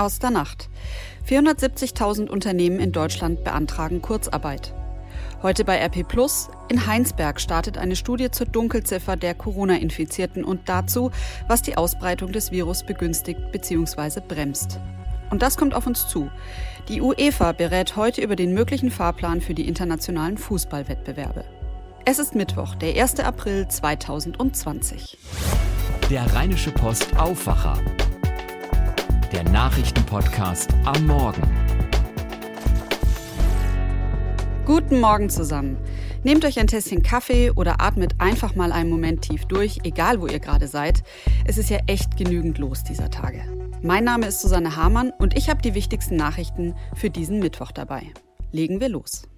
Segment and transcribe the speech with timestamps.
[0.00, 0.70] Aus der Nacht.
[1.28, 4.72] 470.000 Unternehmen in Deutschland beantragen Kurzarbeit.
[5.42, 6.48] Heute bei RP Plus.
[6.70, 11.10] In Heinsberg startet eine Studie zur Dunkelziffer der Corona-Infizierten und dazu,
[11.48, 14.22] was die Ausbreitung des Virus begünstigt bzw.
[14.26, 14.80] bremst.
[15.28, 16.30] Und das kommt auf uns zu.
[16.88, 21.44] Die UEFA berät heute über den möglichen Fahrplan für die internationalen Fußballwettbewerbe.
[22.06, 23.20] Es ist Mittwoch, der 1.
[23.20, 25.18] April 2020.
[26.08, 27.76] Der Rheinische Post Aufwacher
[29.32, 31.42] der Nachrichtenpodcast am Morgen.
[34.64, 35.78] Guten Morgen zusammen.
[36.24, 40.26] Nehmt euch ein Tässchen Kaffee oder atmet einfach mal einen Moment tief durch, egal wo
[40.26, 41.04] ihr gerade seid.
[41.44, 43.44] Es ist ja echt genügend los dieser Tage.
[43.82, 48.12] Mein Name ist Susanne Hamann und ich habe die wichtigsten Nachrichten für diesen Mittwoch dabei.
[48.50, 49.28] Legen wir los.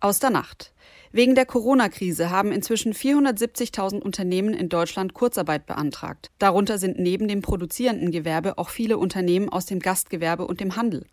[0.00, 0.72] Aus der Nacht.
[1.12, 6.30] Wegen der Corona-Krise haben inzwischen 470.000 Unternehmen in Deutschland Kurzarbeit beantragt.
[6.38, 11.04] Darunter sind neben dem produzierenden Gewerbe auch viele Unternehmen aus dem Gastgewerbe und dem Handel.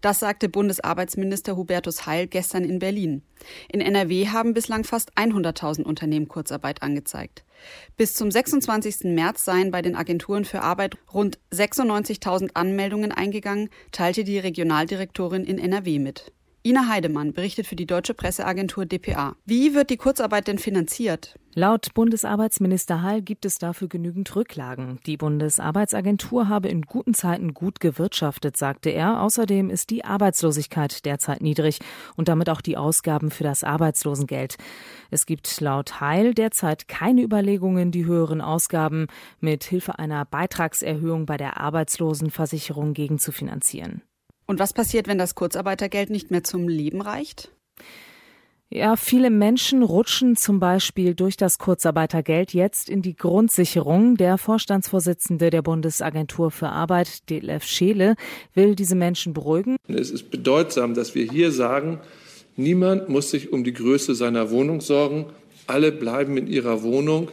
[0.00, 3.20] Das sagte Bundesarbeitsminister Hubertus Heil gestern in Berlin.
[3.70, 7.44] In NRW haben bislang fast 100.000 Unternehmen Kurzarbeit angezeigt.
[7.98, 9.12] Bis zum 26.
[9.14, 15.58] März seien bei den Agenturen für Arbeit rund 96.000 Anmeldungen eingegangen, teilte die Regionaldirektorin in
[15.58, 16.32] NRW mit.
[16.66, 19.36] Ina Heidemann berichtet für die deutsche Presseagentur dpa.
[19.44, 21.38] Wie wird die Kurzarbeit denn finanziert?
[21.52, 24.98] Laut Bundesarbeitsminister Hall gibt es dafür genügend Rücklagen.
[25.04, 29.20] Die Bundesarbeitsagentur habe in guten Zeiten gut gewirtschaftet, sagte er.
[29.20, 31.80] Außerdem ist die Arbeitslosigkeit derzeit niedrig
[32.16, 34.56] und damit auch die Ausgaben für das Arbeitslosengeld.
[35.10, 41.36] Es gibt laut Heil derzeit keine Überlegungen, die höheren Ausgaben mit Hilfe einer Beitragserhöhung bei
[41.36, 44.00] der Arbeitslosenversicherung gegenzufinanzieren.
[44.46, 47.50] Und was passiert, wenn das Kurzarbeitergeld nicht mehr zum Leben reicht?
[48.70, 54.16] Ja, viele Menschen rutschen zum Beispiel durch das Kurzarbeitergeld jetzt in die Grundsicherung.
[54.16, 58.16] Der Vorstandsvorsitzende der Bundesagentur für Arbeit, DLF Scheele,
[58.52, 59.76] will diese Menschen beruhigen.
[59.86, 62.00] Es ist bedeutsam, dass wir hier sagen,
[62.56, 65.26] niemand muss sich um die Größe seiner Wohnung sorgen.
[65.68, 67.28] Alle bleiben in ihrer Wohnung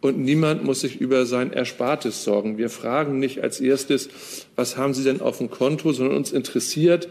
[0.00, 2.58] und niemand muss sich über sein Erspartes sorgen.
[2.58, 4.08] Wir fragen nicht als erstes,
[4.56, 7.08] was haben Sie denn auf dem Konto, sondern uns interessiert,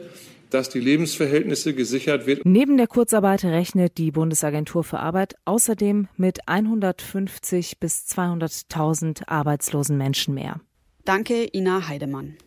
[0.50, 2.42] dass die Lebensverhältnisse gesichert werden.
[2.44, 10.34] Neben der Kurzarbeit rechnet die Bundesagentur für Arbeit außerdem mit 150 bis 200.000 arbeitslosen Menschen
[10.34, 10.60] mehr.
[11.06, 12.38] Danke, Ina Heidemann.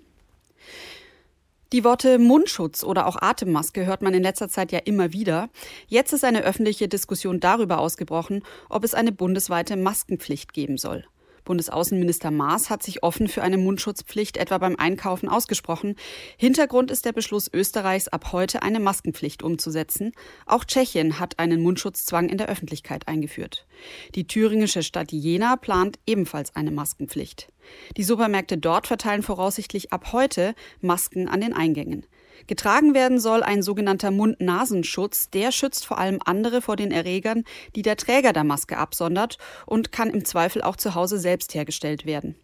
[1.72, 5.48] Die Worte Mundschutz oder auch Atemmaske hört man in letzter Zeit ja immer wieder.
[5.88, 11.06] Jetzt ist eine öffentliche Diskussion darüber ausgebrochen, ob es eine bundesweite Maskenpflicht geben soll.
[11.44, 15.96] Bundesaußenminister Maas hat sich offen für eine Mundschutzpflicht etwa beim Einkaufen ausgesprochen.
[16.36, 20.12] Hintergrund ist der Beschluss Österreichs, ab heute eine Maskenpflicht umzusetzen.
[20.46, 23.66] Auch Tschechien hat einen Mundschutzzwang in der Öffentlichkeit eingeführt.
[24.14, 27.48] Die thüringische Stadt Jena plant ebenfalls eine Maskenpflicht.
[27.96, 32.06] Die Supermärkte dort verteilen voraussichtlich ab heute Masken an den Eingängen.
[32.46, 35.30] Getragen werden soll ein sogenannter Mund-Nasenschutz.
[35.30, 37.44] Der schützt vor allem andere vor den Erregern,
[37.74, 42.06] die der Träger der Maske absondert und kann im Zweifel auch zu Hause selbst hergestellt
[42.06, 42.36] werden.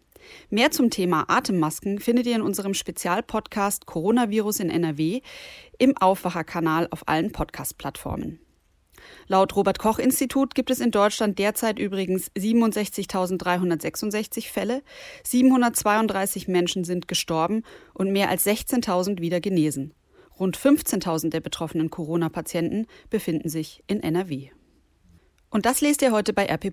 [0.49, 5.21] Mehr zum Thema Atemmasken findet ihr in unserem Spezialpodcast Coronavirus in NRW
[5.77, 8.39] im Aufwacherkanal auf allen Podcast-Plattformen.
[9.27, 14.81] Laut Robert Koch Institut gibt es in Deutschland derzeit übrigens 67.366 Fälle,
[15.23, 19.93] 732 Menschen sind gestorben und mehr als 16.000 wieder genesen.
[20.39, 24.49] Rund 15.000 der betroffenen Corona-Patienten befinden sich in NRW.
[25.49, 26.71] Und das lest ihr heute bei RP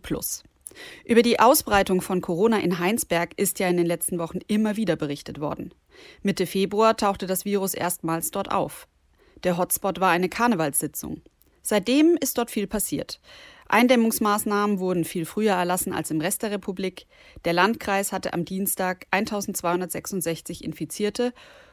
[1.04, 4.97] Über die Ausbreitung von Corona in Heinsberg ist ja in den letzten Wochen immer wieder
[4.97, 5.75] berichtet worden.
[6.22, 8.86] Mitte Februar tauchte das Virus erstmals dort auf.
[9.42, 11.22] Der Hotspot war eine Karnevalssitzung.
[11.66, 13.21] Seitdem ist dort viel passiert.
[13.69, 17.09] Eindämmungsmaßnahmen wurden viel früher erlassen als im Rest der Republik.
[17.44, 21.32] Der Landkreis hatte am Dienstag 1266 Infizierte,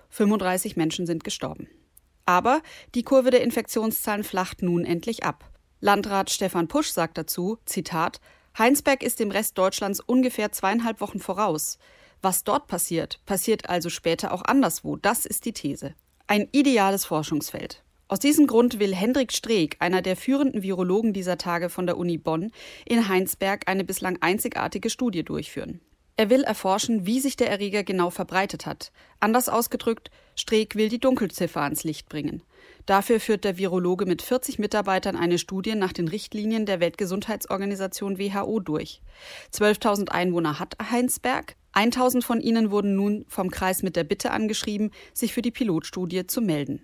[0.10, 1.68] 35 Menschen sind gestorben.
[2.26, 2.64] Aber
[2.96, 5.48] die Kurve der Infektionszahlen flacht nun endlich ab.
[5.80, 8.20] Landrat Stefan Pusch sagt dazu, Zitat,
[8.58, 11.78] Heinsberg ist dem Rest Deutschlands ungefähr zweieinhalb Wochen voraus.
[12.24, 14.96] Was dort passiert, passiert also später auch anderswo.
[14.96, 15.94] Das ist die These.
[16.26, 17.84] Ein ideales Forschungsfeld.
[18.14, 22.20] Aus diesem Grund will Hendrik Streeck, einer der führenden Virologen dieser Tage von der Uni
[22.20, 22.52] Bonn,
[22.86, 25.80] in Heinsberg eine bislang einzigartige Studie durchführen.
[26.16, 28.92] Er will erforschen, wie sich der Erreger genau verbreitet hat.
[29.20, 32.44] Anders ausgedrückt, Streeck will die Dunkelziffer ans Licht bringen.
[32.86, 38.60] Dafür führt der Virologe mit 40 Mitarbeitern eine Studie nach den Richtlinien der Weltgesundheitsorganisation WHO
[38.60, 39.02] durch.
[39.52, 41.56] 12.000 Einwohner hat Heinsberg.
[41.74, 46.28] 1.000 von ihnen wurden nun vom Kreis mit der Bitte angeschrieben, sich für die Pilotstudie
[46.28, 46.84] zu melden.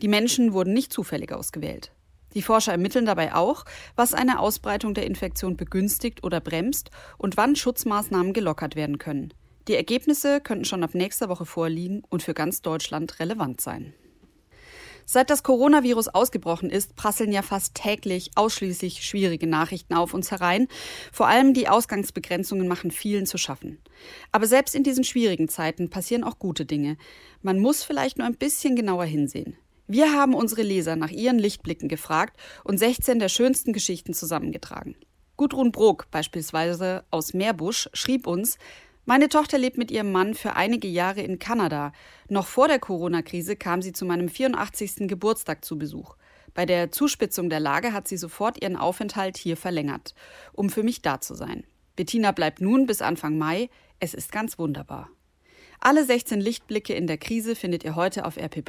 [0.00, 1.92] Die Menschen wurden nicht zufällig ausgewählt.
[2.34, 7.56] Die Forscher ermitteln dabei auch, was eine Ausbreitung der Infektion begünstigt oder bremst und wann
[7.56, 9.34] Schutzmaßnahmen gelockert werden können.
[9.68, 13.94] Die Ergebnisse könnten schon ab nächster Woche vorliegen und für ganz Deutschland relevant sein.
[15.04, 20.68] Seit das Coronavirus ausgebrochen ist, prasseln ja fast täglich ausschließlich schwierige Nachrichten auf uns herein.
[21.12, 23.78] Vor allem die Ausgangsbegrenzungen machen vielen zu schaffen.
[24.30, 26.96] Aber selbst in diesen schwierigen Zeiten passieren auch gute Dinge.
[27.42, 29.56] Man muss vielleicht nur ein bisschen genauer hinsehen.
[29.94, 34.96] Wir haben unsere Leser nach ihren Lichtblicken gefragt und 16 der schönsten Geschichten zusammengetragen.
[35.36, 38.56] Gudrun Brok beispielsweise aus Meerbusch schrieb uns,
[39.04, 41.92] meine Tochter lebt mit ihrem Mann für einige Jahre in Kanada.
[42.30, 45.08] Noch vor der Corona-Krise kam sie zu meinem 84.
[45.08, 46.16] Geburtstag zu Besuch.
[46.54, 50.14] Bei der Zuspitzung der Lage hat sie sofort ihren Aufenthalt hier verlängert,
[50.54, 51.64] um für mich da zu sein.
[51.96, 53.68] Bettina bleibt nun bis Anfang Mai.
[54.00, 55.10] Es ist ganz wunderbar.
[55.84, 58.62] Alle 16 Lichtblicke in der Krise findet ihr heute auf RP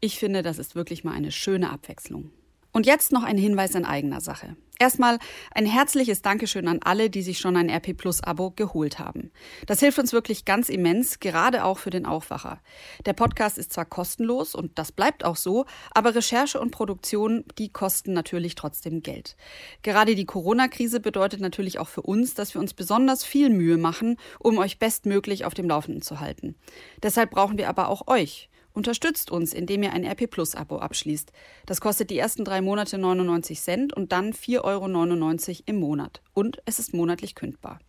[0.00, 2.30] Ich finde, das ist wirklich mal eine schöne Abwechslung.
[2.72, 4.56] Und jetzt noch ein Hinweis in eigener Sache.
[4.80, 5.18] Erstmal
[5.54, 9.30] ein herzliches Dankeschön an alle, die sich schon ein RP Plus Abo geholt haben.
[9.66, 12.62] Das hilft uns wirklich ganz immens, gerade auch für den Aufwacher.
[13.04, 17.70] Der Podcast ist zwar kostenlos und das bleibt auch so, aber Recherche und Produktion, die
[17.70, 19.36] kosten natürlich trotzdem Geld.
[19.82, 24.16] Gerade die Corona-Krise bedeutet natürlich auch für uns, dass wir uns besonders viel Mühe machen,
[24.38, 26.54] um euch bestmöglich auf dem Laufenden zu halten.
[27.02, 28.49] Deshalb brauchen wir aber auch euch.
[28.72, 31.32] Unterstützt uns, indem ihr ein RP Plus Abo abschließt.
[31.66, 36.22] Das kostet die ersten drei Monate 99 Cent und dann 4,99 Euro im Monat.
[36.34, 37.80] Und es ist monatlich kündbar.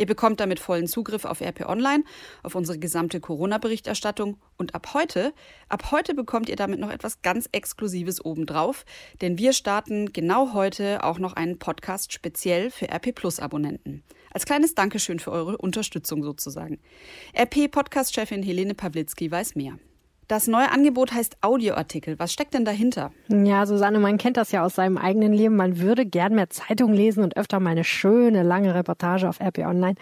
[0.00, 2.04] Ihr bekommt damit vollen Zugriff auf RP Online,
[2.42, 5.34] auf unsere gesamte Corona-Berichterstattung und ab heute,
[5.68, 8.86] ab heute bekommt ihr damit noch etwas ganz Exklusives obendrauf,
[9.20, 14.02] denn wir starten genau heute auch noch einen Podcast speziell für RP Plus Abonnenten.
[14.32, 16.78] Als kleines Dankeschön für eure Unterstützung sozusagen.
[17.38, 19.78] RP Podcast-Chefin Helene Pawlitzki weiß mehr.
[20.30, 22.16] Das neue Angebot heißt Audioartikel.
[22.20, 23.10] Was steckt denn dahinter?
[23.26, 25.56] Ja, Susanne, man kennt das ja aus seinem eigenen Leben.
[25.56, 29.66] Man würde gern mehr Zeitung lesen und öfter mal eine schöne, lange Reportage auf RP
[29.66, 29.96] Online.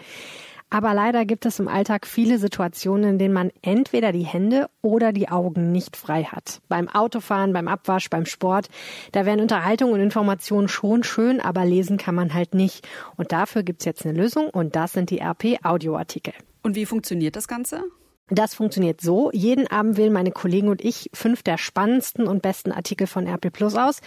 [0.69, 5.13] Aber leider gibt es im Alltag viele Situationen, in denen man entweder die Hände oder
[5.13, 6.61] die Augen nicht frei hat.
[6.67, 8.67] Beim Autofahren, beim Abwasch, beim Sport.
[9.13, 12.87] Da wären Unterhaltung und Informationen schon schön, aber lesen kann man halt nicht.
[13.17, 16.35] Und dafür gibt's jetzt eine Lösung und das sind die RP Audioartikel.
[16.61, 17.83] Und wie funktioniert das Ganze?
[18.29, 19.31] Das funktioniert so.
[19.33, 23.51] Jeden Abend wählen meine Kollegen und ich fünf der spannendsten und besten Artikel von RP
[23.51, 24.01] Plus aus.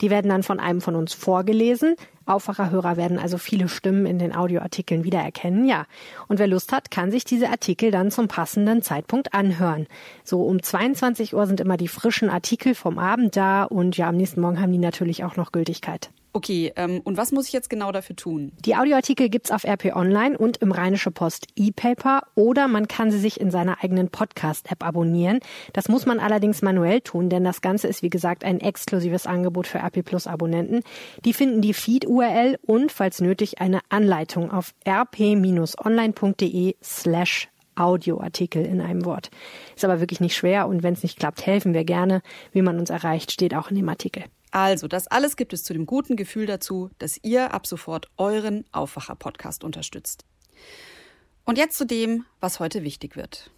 [0.00, 1.94] Die werden dann von einem von uns vorgelesen.
[2.24, 5.68] Aufwacherhörer werden also viele Stimmen in den Audioartikeln wiedererkennen.
[5.68, 5.86] Ja.
[6.26, 9.86] Und wer Lust hat, kann sich diese Artikel dann zum passenden Zeitpunkt anhören.
[10.24, 14.16] So um 22 Uhr sind immer die frischen Artikel vom Abend da und ja, am
[14.16, 16.10] nächsten Morgen haben die natürlich auch noch Gültigkeit.
[16.36, 18.52] Okay, ähm, und was muss ich jetzt genau dafür tun?
[18.58, 23.18] Die Audioartikel gibt's auf RP Online und im Rheinische Post E-Paper oder man kann sie
[23.18, 25.40] sich in seiner eigenen Podcast-App abonnieren.
[25.72, 29.66] Das muss man allerdings manuell tun, denn das Ganze ist wie gesagt ein exklusives Angebot
[29.66, 30.82] für RP Plus Abonnenten.
[31.24, 39.06] Die finden die Feed-URL und falls nötig eine Anleitung auf rp-online.de slash Audioartikel in einem
[39.06, 39.30] Wort.
[39.74, 42.20] Ist aber wirklich nicht schwer und wenn es nicht klappt, helfen wir gerne.
[42.52, 44.24] Wie man uns erreicht, steht auch in dem Artikel.
[44.50, 48.64] Also, das alles gibt es zu dem guten Gefühl dazu, dass ihr ab sofort euren
[48.72, 50.24] Aufwacher-Podcast unterstützt.
[51.44, 53.50] Und jetzt zu dem, was heute wichtig wird.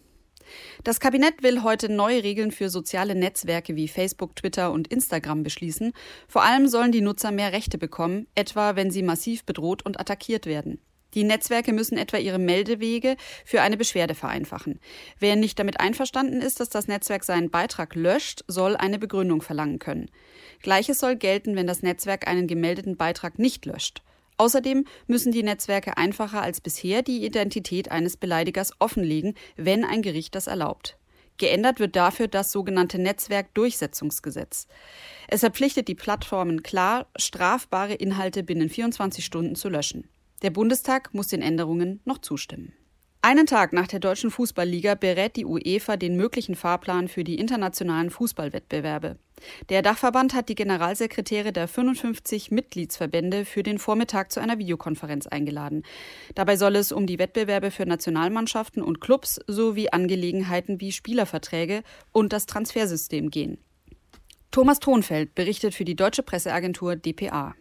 [0.84, 5.92] Das Kabinett will heute neue Regeln für soziale Netzwerke wie Facebook, Twitter und Instagram beschließen.
[6.26, 10.46] Vor allem sollen die Nutzer mehr Rechte bekommen, etwa wenn sie massiv bedroht und attackiert
[10.46, 10.80] werden.
[11.14, 14.78] Die Netzwerke müssen etwa ihre Meldewege für eine Beschwerde vereinfachen.
[15.18, 19.78] Wer nicht damit einverstanden ist, dass das Netzwerk seinen Beitrag löscht, soll eine Begründung verlangen
[19.78, 20.10] können.
[20.60, 24.02] Gleiches soll gelten, wenn das Netzwerk einen gemeldeten Beitrag nicht löscht.
[24.36, 30.34] Außerdem müssen die Netzwerke einfacher als bisher die Identität eines Beleidigers offenlegen, wenn ein Gericht
[30.34, 30.96] das erlaubt.
[31.38, 34.66] Geändert wird dafür das sogenannte Netzwerkdurchsetzungsgesetz.
[35.28, 40.08] Es verpflichtet die Plattformen klar, strafbare Inhalte binnen 24 Stunden zu löschen.
[40.42, 42.72] Der Bundestag muss den Änderungen noch zustimmen.
[43.20, 48.10] Einen Tag nach der deutschen Fußballliga berät die UEFA den möglichen Fahrplan für die internationalen
[48.10, 49.16] Fußballwettbewerbe.
[49.70, 55.82] Der Dachverband hat die Generalsekretäre der 55 Mitgliedsverbände für den Vormittag zu einer Videokonferenz eingeladen.
[56.36, 61.82] Dabei soll es um die Wettbewerbe für Nationalmannschaften und Clubs sowie Angelegenheiten wie Spielerverträge
[62.12, 63.58] und das Transfersystem gehen.
[64.52, 67.54] Thomas Thonfeld berichtet für die deutsche Presseagentur dpa.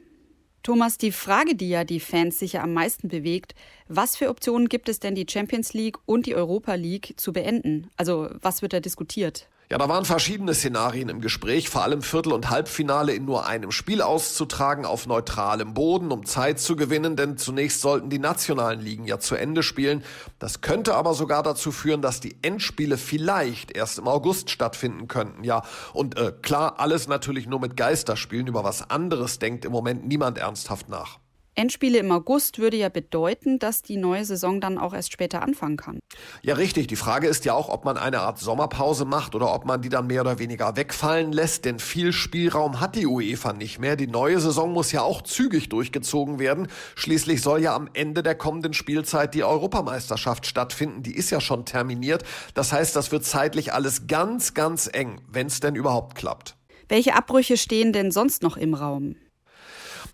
[0.68, 3.56] Thomas, die Frage, die ja die Fans sicher am meisten bewegt,
[3.88, 7.90] was für Optionen gibt es denn, die Champions League und die Europa League zu beenden?
[7.96, 9.48] Also was wird da diskutiert?
[9.70, 13.72] Ja, da waren verschiedene Szenarien im Gespräch, vor allem Viertel- und Halbfinale in nur einem
[13.72, 19.06] Spiel auszutragen auf neutralem Boden, um Zeit zu gewinnen, denn zunächst sollten die nationalen Ligen
[19.06, 20.06] ja zu Ende spielen.
[20.40, 25.44] Das könnte aber sogar dazu führen, dass die Endspiele vielleicht erst im August stattfinden könnten.
[25.44, 30.08] Ja, und äh, klar, alles natürlich nur mit Geisterspielen, über was anderes denkt im Moment
[30.08, 31.20] niemand ernsthaft nach.
[31.58, 35.78] Endspiele im August würde ja bedeuten, dass die neue Saison dann auch erst später anfangen
[35.78, 36.00] kann.
[36.44, 36.88] Ja, richtig.
[36.88, 39.90] Die Frage ist ja auch, ob man eine Art Sommerpause macht oder ob man die
[39.90, 43.96] dann mehr oder weniger wegfallen lässt, denn viel Spielraum hat die UEFA nicht mehr.
[43.96, 46.68] Die neue Saison muss ja auch zügig durchgezogen werden.
[46.96, 51.02] Schließlich soll ja am Ende der kommenden Spielzeit die Europameisterschaft stattfinden.
[51.02, 52.24] Die ist ja schon terminiert.
[52.54, 56.56] Das heißt, das wird zeitlich alles ganz, ganz eng, wenn es denn überhaupt klappt.
[56.90, 59.16] Welche Abbrüche stehen denn sonst noch im Raum?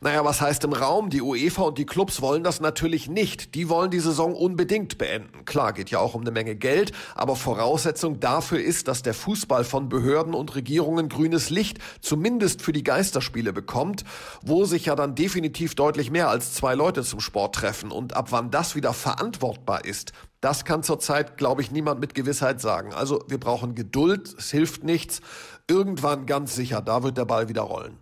[0.03, 1.10] Naja, was heißt im Raum?
[1.10, 3.55] Die UEFA und die Clubs wollen das natürlich nicht.
[3.55, 5.45] Die wollen die Saison unbedingt beenden.
[5.45, 9.63] Klar, geht ja auch um eine Menge Geld, aber Voraussetzung dafür ist, dass der Fußball
[9.63, 14.03] von Behörden und Regierungen grünes Licht zumindest für die Geisterspiele bekommt,
[14.41, 17.89] wo sich ja dann definitiv deutlich mehr als zwei Leute zum Sport treffen.
[17.89, 22.60] Und ab wann das wieder verantwortbar ist, das kann zurzeit, glaube ich, niemand mit Gewissheit
[22.60, 22.93] sagen.
[22.93, 25.22] Also wir brauchen Geduld, es hilft nichts.
[25.69, 28.00] Irgendwann ganz sicher, da wird der Ball wieder rollen.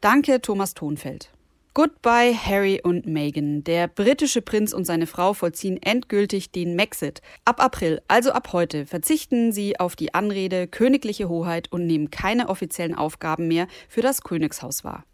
[0.00, 1.30] Danke, Thomas Thonfeld.
[1.74, 3.62] Goodbye, Harry und Meghan.
[3.64, 7.20] Der britische Prinz und seine Frau vollziehen endgültig den Maxit.
[7.44, 12.48] Ab April, also ab heute, verzichten sie auf die Anrede königliche Hoheit und nehmen keine
[12.48, 15.04] offiziellen Aufgaben mehr für das Königshaus wahr.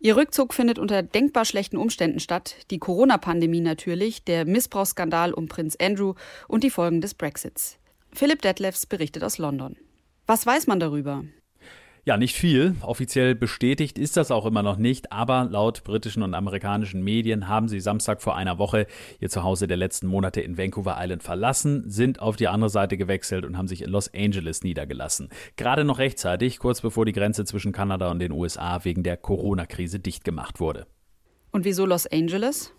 [0.00, 2.56] Ihr Rückzug findet unter denkbar schlechten Umständen statt.
[2.70, 6.14] Die Corona-Pandemie natürlich, der Missbrauchsskandal um Prinz Andrew
[6.48, 7.78] und die Folgen des Brexits.
[8.12, 9.76] Philipp Detlefs berichtet aus London.
[10.26, 11.24] Was weiß man darüber?
[12.06, 12.76] Ja, nicht viel.
[12.82, 17.66] Offiziell bestätigt ist das auch immer noch nicht, aber laut britischen und amerikanischen Medien haben
[17.66, 18.86] sie Samstag vor einer Woche
[19.20, 23.46] ihr Zuhause der letzten Monate in Vancouver Island verlassen, sind auf die andere Seite gewechselt
[23.46, 25.30] und haben sich in Los Angeles niedergelassen.
[25.56, 29.98] Gerade noch rechtzeitig, kurz bevor die Grenze zwischen Kanada und den USA wegen der Corona-Krise
[29.98, 30.86] dicht gemacht wurde.
[31.52, 32.74] Und wieso Los Angeles?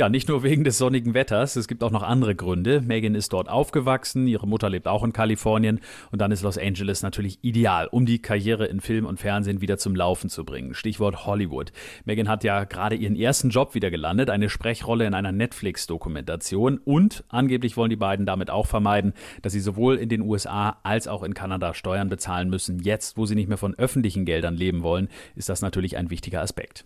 [0.00, 2.82] Ja, nicht nur wegen des sonnigen Wetters, es gibt auch noch andere Gründe.
[2.82, 5.80] Megan ist dort aufgewachsen, ihre Mutter lebt auch in Kalifornien
[6.12, 9.76] und dann ist Los Angeles natürlich ideal, um die Karriere in Film und Fernsehen wieder
[9.76, 10.72] zum Laufen zu bringen.
[10.72, 11.72] Stichwort Hollywood.
[12.04, 17.24] Megan hat ja gerade ihren ersten Job wieder gelandet, eine Sprechrolle in einer Netflix-Dokumentation und
[17.28, 21.24] angeblich wollen die beiden damit auch vermeiden, dass sie sowohl in den USA als auch
[21.24, 22.78] in Kanada Steuern bezahlen müssen.
[22.78, 26.40] Jetzt, wo sie nicht mehr von öffentlichen Geldern leben wollen, ist das natürlich ein wichtiger
[26.40, 26.84] Aspekt.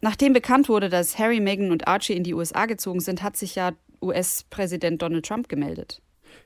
[0.00, 3.54] Nachdem bekannt wurde, dass Harry, Meghan und Archie in die USA gezogen sind, hat sich
[3.54, 6.00] ja US-Präsident Donald Trump gemeldet.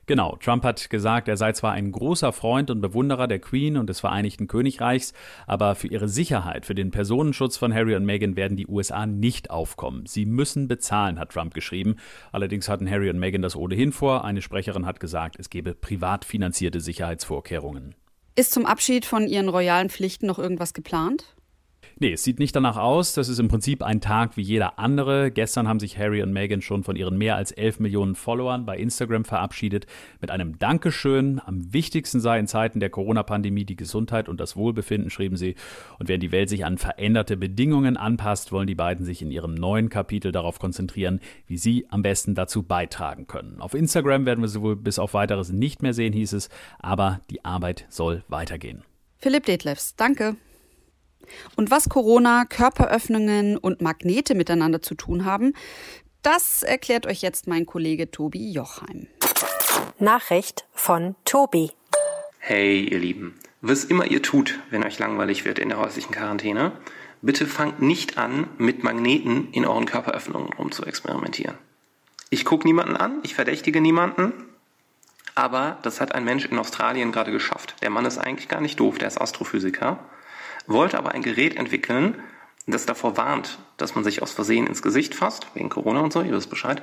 [0.05, 3.87] Genau, Trump hat gesagt, er sei zwar ein großer Freund und Bewunderer der Queen und
[3.87, 5.13] des Vereinigten Königreichs,
[5.47, 9.49] aber für ihre Sicherheit, für den Personenschutz von Harry und Meghan werden die USA nicht
[9.49, 10.05] aufkommen.
[10.05, 11.95] Sie müssen bezahlen, hat Trump geschrieben.
[12.31, 14.25] Allerdings hatten Harry und Meghan das ohnehin vor.
[14.25, 17.95] Eine Sprecherin hat gesagt, es gebe privat finanzierte Sicherheitsvorkehrungen.
[18.35, 21.35] Ist zum Abschied von ihren royalen Pflichten noch irgendwas geplant?
[22.03, 23.13] Nee, es sieht nicht danach aus.
[23.13, 25.31] Das ist im Prinzip ein Tag wie jeder andere.
[25.31, 28.77] Gestern haben sich Harry und Meghan schon von ihren mehr als 11 Millionen Followern bei
[28.77, 29.87] Instagram verabschiedet
[30.19, 31.39] mit einem Dankeschön.
[31.45, 35.55] Am wichtigsten sei in Zeiten der Corona-Pandemie die Gesundheit und das Wohlbefinden, schrieben sie.
[35.97, 39.53] Und während die Welt sich an veränderte Bedingungen anpasst, wollen die beiden sich in ihrem
[39.53, 43.61] neuen Kapitel darauf konzentrieren, wie sie am besten dazu beitragen können.
[43.61, 47.21] Auf Instagram werden wir sie wohl bis auf weiteres nicht mehr sehen, hieß es, aber
[47.29, 48.83] die Arbeit soll weitergehen.
[49.19, 50.35] Philipp Detlefs, danke.
[51.55, 55.53] Und was Corona, Körperöffnungen und Magnete miteinander zu tun haben,
[56.21, 59.07] das erklärt euch jetzt mein Kollege Tobi Jochheim.
[59.99, 61.71] Nachricht von Tobi.
[62.39, 63.37] Hey, ihr Lieben.
[63.61, 66.73] Was immer ihr tut, wenn euch langweilig wird in der häuslichen Quarantäne,
[67.21, 71.57] bitte fangt nicht an, mit Magneten in euren Körperöffnungen rum zu experimentieren.
[72.29, 74.33] Ich gucke niemanden an, ich verdächtige niemanden,
[75.35, 77.75] aber das hat ein Mensch in Australien gerade geschafft.
[77.81, 79.99] Der Mann ist eigentlich gar nicht doof, der ist Astrophysiker
[80.67, 82.21] wollte aber ein Gerät entwickeln,
[82.65, 86.21] das davor warnt, dass man sich aus Versehen ins Gesicht fasst, wegen Corona und so,
[86.21, 86.81] ihr wisst Bescheid.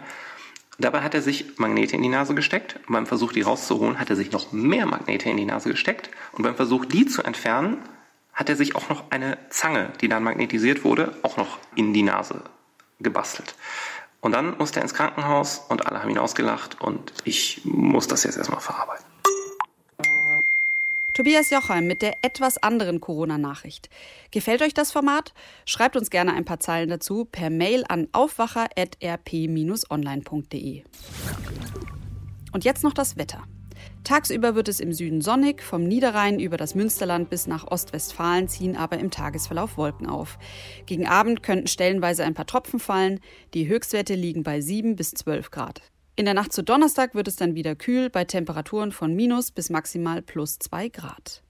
[0.79, 4.17] Dabei hat er sich Magnete in die Nase gesteckt beim Versuch, die rauszuholen, hat er
[4.17, 7.79] sich noch mehr Magnete in die Nase gesteckt und beim Versuch, die zu entfernen,
[8.33, 12.03] hat er sich auch noch eine Zange, die dann magnetisiert wurde, auch noch in die
[12.03, 12.43] Nase
[12.99, 13.55] gebastelt.
[14.21, 18.25] Und dann musste er ins Krankenhaus und alle haben ihn ausgelacht und ich muss das
[18.25, 19.10] jetzt erstmal verarbeiten.
[21.21, 23.91] Tobias Jochheim mit der etwas anderen Corona-Nachricht.
[24.31, 25.35] Gefällt euch das Format?
[25.67, 30.85] Schreibt uns gerne ein paar Zeilen dazu per Mail an aufwacher.rp-online.de.
[32.55, 33.43] Und jetzt noch das Wetter.
[34.03, 38.75] Tagsüber wird es im Süden sonnig, vom Niederrhein über das Münsterland bis nach Ostwestfalen ziehen
[38.75, 40.39] aber im Tagesverlauf Wolken auf.
[40.87, 43.21] Gegen Abend könnten stellenweise ein paar Tropfen fallen,
[43.53, 45.83] die Höchstwerte liegen bei 7 bis 12 Grad.
[46.21, 49.71] In der Nacht zu Donnerstag wird es dann wieder kühl bei Temperaturen von minus bis
[49.71, 51.43] maximal plus 2 Grad.